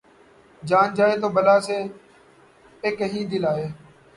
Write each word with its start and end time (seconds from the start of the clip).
جان 0.63 0.87
جائے 0.97 1.15
تو 1.21 1.27
بلا 1.35 1.55
سے‘ 1.67 1.77
پہ 2.79 2.89
کہیں 2.99 3.23
دل 3.31 3.43
آئے 3.51 3.67